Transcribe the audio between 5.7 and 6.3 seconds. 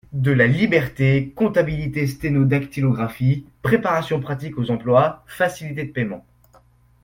de payement.